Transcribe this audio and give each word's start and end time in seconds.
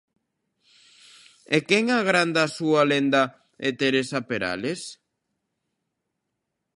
E 1.55 1.57
quen 1.69 1.85
agranda 1.99 2.39
a 2.43 2.53
súa 2.57 2.81
lenda 2.91 3.23
é 3.67 3.69
Teresa 3.79 4.19
Perales. 4.29 4.81